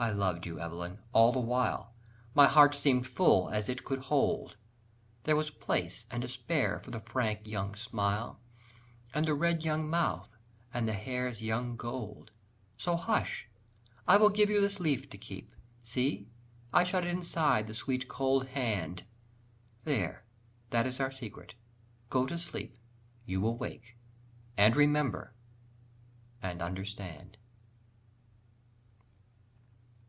[0.00, 1.92] I loved you, Evelyn, all the while!
[2.32, 4.54] My heart seemed full as it could hold
[5.24, 8.38] There was place and to spare for the frank young smile,
[9.12, 10.28] And the red young mouth
[10.72, 12.30] and the hair's young gold.
[12.76, 13.48] So, hush,
[14.06, 16.28] I will give you this leaf to keep See,
[16.72, 19.02] I shut it inside the sweet cold hand.
[19.82, 20.22] There,
[20.70, 21.54] that is our secret!
[22.08, 22.78] go to sleep;
[23.26, 23.96] You will wake,
[24.56, 25.34] and remember,
[26.40, 27.36] and understand.